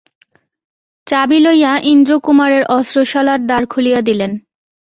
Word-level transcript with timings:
চাবি 1.07 1.39
লইয়া 1.39 1.71
ইন্দ্রকুমারের 1.83 2.63
অস্ত্রশালার 2.69 3.39
দ্বার 3.45 3.63
খুলিয়া 3.65 3.99
দিলেন। 4.01 4.31